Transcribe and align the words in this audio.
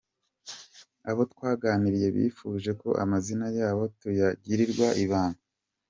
Abo 1.09 1.21
twaganiriye 1.33 2.07
bifuje 2.15 2.71
ko 2.81 2.89
amazina 3.03 3.47
yabo 3.59 3.83
tuyagirwa 3.99 4.87
ibanga. 5.03 5.41